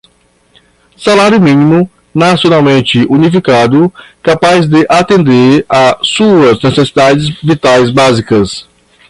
salário 0.97 1.39
mínimo, 1.39 1.87
nacionalmente 2.11 3.05
unificado, 3.07 3.93
capaz 4.23 4.65
de 4.67 4.83
atender 4.89 5.63
a 5.69 5.99
suas 6.01 6.59
necessidades 6.59 7.29
vitais 7.43 7.91
básicas 7.91 8.67